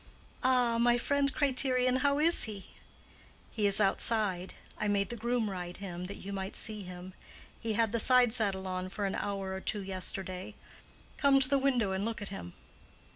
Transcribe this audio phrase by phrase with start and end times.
[0.43, 2.69] "Ah, my friend Criterion, how is he?"
[3.51, 7.13] "He is outside: I made the groom ride him, that you might see him.
[7.59, 10.55] He had the side saddle on for an hour or two yesterday.
[11.17, 12.53] Come to the window and look at him."